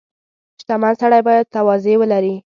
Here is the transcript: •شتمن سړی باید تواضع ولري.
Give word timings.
•شتمن 0.61 0.93
سړی 1.01 1.21
باید 1.27 1.51
تواضع 1.55 1.95
ولري. 1.99 2.35